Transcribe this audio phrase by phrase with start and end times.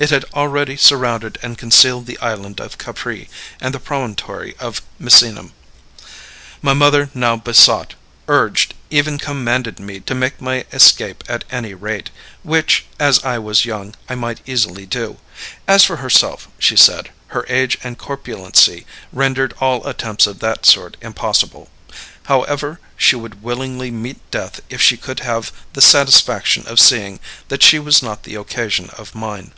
[0.00, 3.28] It had already surrounded and concealed the island of Capri
[3.60, 5.50] and the promontory of Misenum.
[6.62, 7.94] My mother now besought,
[8.28, 12.10] urged, even commanded me to make my escape at any rate,
[12.44, 15.18] which, as I was young, I might easily do;
[15.66, 20.96] as for herself, she said, her age and corpulency rendered all attempts of that sort
[21.00, 21.70] impossible;
[22.26, 27.18] however, she would willingly meet death if she could have the satisfaction of seeing
[27.48, 29.50] that she was not the occasion of mine.